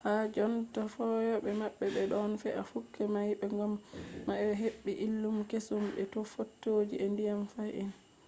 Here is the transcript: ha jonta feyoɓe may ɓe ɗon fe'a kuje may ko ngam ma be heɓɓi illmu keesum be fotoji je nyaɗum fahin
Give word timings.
ha 0.05 0.11
jonta 0.35 0.81
feyoɓe 0.95 1.49
may 1.59 1.71
ɓe 1.77 1.85
ɗon 2.11 2.31
fe'a 2.41 2.61
kuje 2.69 3.03
may 3.13 3.29
ko 3.39 3.45
ngam 3.55 3.73
ma 4.27 4.33
be 4.41 4.47
heɓɓi 4.63 4.91
illmu 5.05 5.41
keesum 5.49 5.83
be 5.95 6.01
fotoji 6.33 6.95
je 7.01 7.07
nyaɗum 7.15 7.45
fahin 7.53 7.89